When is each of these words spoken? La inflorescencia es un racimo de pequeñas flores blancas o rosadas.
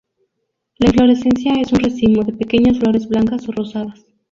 La 0.79 0.87
inflorescencia 0.87 1.53
es 1.61 1.71
un 1.73 1.81
racimo 1.83 2.23
de 2.23 2.33
pequeñas 2.33 2.79
flores 2.79 3.07
blancas 3.07 3.47
o 3.47 3.51
rosadas. 3.51 4.03